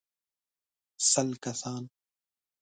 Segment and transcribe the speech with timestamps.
[1.11, 1.83] سل کسان.